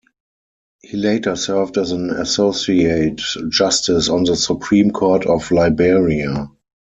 [0.81, 6.49] He later served as an Associate Justice on the Supreme Court of Liberia.